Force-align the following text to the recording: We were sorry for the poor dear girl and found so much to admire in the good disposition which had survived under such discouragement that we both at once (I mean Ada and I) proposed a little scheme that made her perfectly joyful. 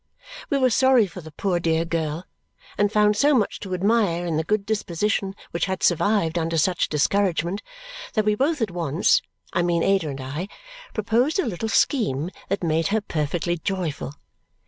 We 0.49 0.57
were 0.57 0.71
sorry 0.71 1.05
for 1.05 1.21
the 1.21 1.31
poor 1.31 1.59
dear 1.59 1.85
girl 1.85 2.25
and 2.75 2.91
found 2.91 3.15
so 3.15 3.35
much 3.35 3.59
to 3.59 3.75
admire 3.75 4.25
in 4.25 4.35
the 4.35 4.43
good 4.43 4.65
disposition 4.65 5.35
which 5.51 5.65
had 5.65 5.83
survived 5.83 6.39
under 6.39 6.57
such 6.57 6.89
discouragement 6.89 7.61
that 8.13 8.25
we 8.25 8.33
both 8.33 8.63
at 8.63 8.71
once 8.71 9.21
(I 9.53 9.61
mean 9.61 9.83
Ada 9.83 10.09
and 10.09 10.19
I) 10.21 10.47
proposed 10.95 11.37
a 11.37 11.45
little 11.45 11.69
scheme 11.69 12.31
that 12.49 12.63
made 12.63 12.87
her 12.87 12.99
perfectly 13.01 13.59
joyful. 13.59 14.15